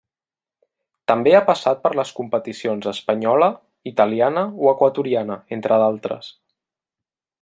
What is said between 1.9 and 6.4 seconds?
les competicions espanyola, italiana o equatoriana, entre d'altres.